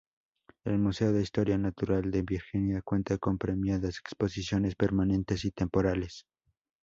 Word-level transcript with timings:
El 0.65 0.79
Museo 0.79 1.13
de 1.13 1.21
Historia 1.21 1.59
Natural 1.59 2.09
de 2.09 2.23
Virginia 2.23 2.81
cuenta 2.81 3.19
con 3.19 3.37
premiadas 3.37 3.99
exposiciones 3.99 4.73
permanentes 4.73 5.45
y 5.45 5.51
temporales. 5.51 6.25